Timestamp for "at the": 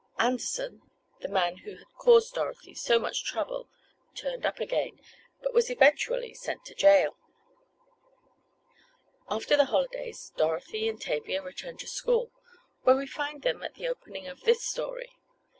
13.61-13.87